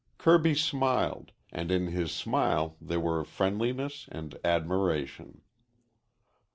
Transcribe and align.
Kirby 0.17 0.55
smiled, 0.55 1.31
and 1.51 1.69
in 1.71 1.85
his 1.85 2.11
smile 2.11 2.75
there 2.81 2.99
were 2.99 3.23
friendliness 3.23 4.09
and 4.11 4.35
admiration. 4.43 5.41